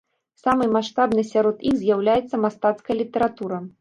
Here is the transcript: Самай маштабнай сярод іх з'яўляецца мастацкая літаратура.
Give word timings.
Самай 0.43 0.69
маштабнай 0.77 1.25
сярод 1.31 1.61
іх 1.73 1.77
з'яўляецца 1.83 2.43
мастацкая 2.47 2.95
літаратура. 3.03 3.65